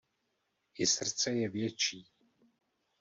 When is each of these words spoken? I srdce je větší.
I 0.75 0.85
srdce 0.85 1.31
je 1.31 1.49
větší. 1.49 2.11